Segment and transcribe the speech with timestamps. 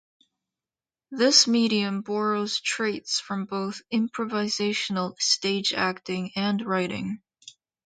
[1.11, 7.21] This medium borrows traits from both improvisational stage acting and writing.